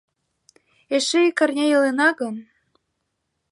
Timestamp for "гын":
2.19-2.35